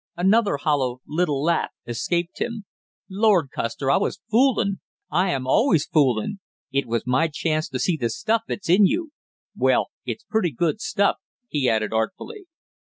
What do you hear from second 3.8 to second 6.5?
I was foolin' I am always foolin'!